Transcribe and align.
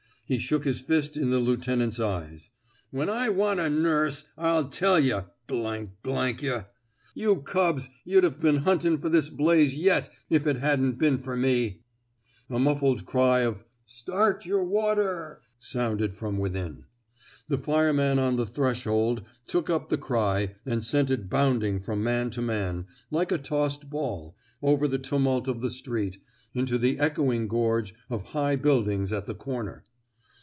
"He 0.31 0.37
shook 0.39 0.63
his 0.63 0.79
fist 0.79 1.17
in 1.17 1.29
the 1.29 1.39
lieutenant's 1.41 1.99
eyes. 1.99 2.51
/* 2.71 2.79
When 2.89 3.09
I 3.09 3.27
want 3.27 3.59
a 3.59 3.69
nurse, 3.69 4.23
I'll 4.37 4.69
tell 4.69 4.97
yuh, 4.97 5.25
yuh. 5.49 6.63
You 7.13 7.41
cubs, 7.41 7.89
yuh'd 8.05 8.23
've 8.23 8.39
been 8.39 8.57
huntin' 8.59 8.97
fer 8.99 9.09
this 9.09 9.29
blaze 9.29 9.75
yet 9.75 10.09
if 10.29 10.47
it 10.47 10.55
hadn't 10.55 10.93
been 10.97 11.17
fer 11.17 11.35
me." 11.35 11.81
236 12.47 12.49
A 12.49 12.55
QUESTION 12.55 12.55
OF 12.55 12.57
EETIEEMENT 12.61 12.61
A 12.61 12.63
muffled 12.63 13.05
cry 13.05 13.39
of 13.41 13.65
Start 13.85 14.45
your 14.45 14.63
water! 14.63 15.41
*' 15.49 15.55
sounded 15.59 16.15
from 16.15 16.37
within. 16.37 16.85
The 17.49 17.57
fireman 17.57 18.17
on 18.17 18.37
the 18.37 18.45
threshold 18.45 19.23
took 19.47 19.69
up 19.69 19.89
the 19.89 19.97
cry 19.97 20.55
and 20.65 20.81
sent 20.81 21.11
it 21.11 21.27
bounding 21.29 21.81
from 21.81 22.01
man 22.01 22.29
to 22.29 22.41
man, 22.41 22.85
like 23.09 23.33
a 23.33 23.37
tossed 23.37 23.89
ball, 23.89 24.37
over 24.61 24.87
the 24.87 24.97
tumult 24.97 25.49
of 25.49 25.59
the 25.59 25.69
street, 25.69 26.19
into 26.53 26.77
the 26.77 26.99
echoing 26.99 27.49
gorge 27.49 27.93
of 28.09 28.27
high 28.27 28.55
build 28.55 28.87
ings 28.87 29.11
at 29.11 29.25
the 29.25 29.35
comer. 29.35 29.83